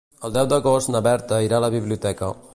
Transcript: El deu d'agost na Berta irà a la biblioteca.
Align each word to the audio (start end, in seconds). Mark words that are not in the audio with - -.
El 0.29 0.31
deu 0.37 0.47
d'agost 0.53 0.91
na 0.95 1.03
Berta 1.09 1.43
irà 1.49 1.61
a 1.61 1.65
la 1.67 1.73
biblioteca. 1.79 2.33